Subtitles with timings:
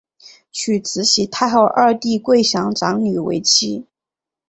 [0.51, 3.85] 娶慈禧太后二弟桂祥长女为妻。